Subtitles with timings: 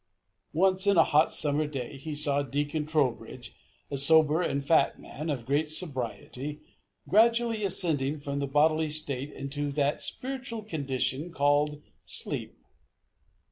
[0.55, 3.55] Once, in a hot summer day, he saw Deacon Trowbridge,
[3.91, 6.59] a sober and fat man, of great sobriety,
[7.07, 12.57] gradually ascending from the bodily state into that spiritual condition called sleep.